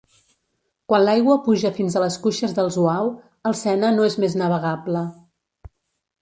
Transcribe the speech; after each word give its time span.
Quan 0.91 1.01
l'aigua 1.03 1.35
puja 1.47 1.71
fins 1.75 1.97
a 1.97 2.01
les 2.03 2.17
cuixes 2.23 2.55
del 2.61 2.71
Zuau, 2.77 3.11
el 3.51 3.57
Sena 3.61 3.93
no 3.99 4.09
és 4.09 4.17
més 4.25 4.39
navegable. 4.45 5.05